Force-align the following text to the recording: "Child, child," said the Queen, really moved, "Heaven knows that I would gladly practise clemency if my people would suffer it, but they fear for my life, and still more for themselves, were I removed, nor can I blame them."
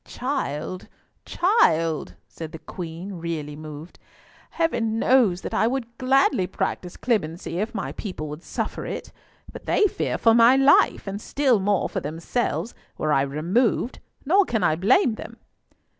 "Child, 0.07 0.87
child," 1.27 2.15
said 2.27 2.53
the 2.53 2.57
Queen, 2.57 3.13
really 3.19 3.55
moved, 3.55 3.99
"Heaven 4.49 4.97
knows 4.97 5.41
that 5.41 5.53
I 5.53 5.67
would 5.67 5.95
gladly 5.99 6.47
practise 6.47 6.97
clemency 6.97 7.59
if 7.59 7.75
my 7.75 7.91
people 7.91 8.27
would 8.29 8.41
suffer 8.41 8.83
it, 8.87 9.11
but 9.53 9.67
they 9.67 9.85
fear 9.85 10.17
for 10.17 10.33
my 10.33 10.55
life, 10.55 11.05
and 11.05 11.21
still 11.21 11.59
more 11.59 11.87
for 11.87 11.99
themselves, 11.99 12.73
were 12.97 13.13
I 13.13 13.21
removed, 13.21 13.99
nor 14.25 14.43
can 14.43 14.63
I 14.63 14.75
blame 14.75 15.13
them." 15.13 15.37